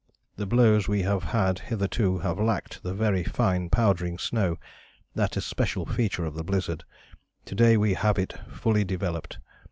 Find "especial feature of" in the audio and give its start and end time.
5.37-6.33